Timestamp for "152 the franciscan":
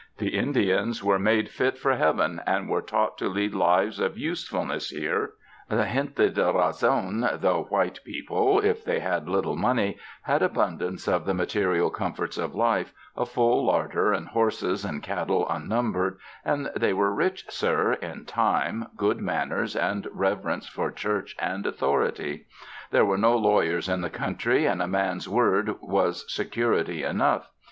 1.17-1.77